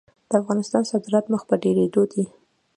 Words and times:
د 0.29 0.31
افغانستان 0.41 0.83
صادرات 0.91 1.25
مخ 1.33 1.41
په 1.49 1.55
ډیریدو 1.63 2.01
دي 2.11 2.23